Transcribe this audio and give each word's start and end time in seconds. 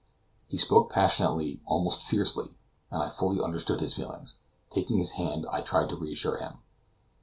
He 0.47 0.57
spoke 0.57 0.91
passionately, 0.91 1.61
almost 1.63 2.01
fiercely, 2.01 2.55
and 2.89 3.03
I 3.03 3.09
fully 3.09 3.39
understood 3.39 3.81
his 3.81 3.93
feelings. 3.93 4.39
Taking 4.71 4.97
his 4.97 5.11
hand, 5.11 5.45
I 5.51 5.61
tried 5.61 5.89
to 5.89 5.95
reassure 5.95 6.37
him. 6.39 6.53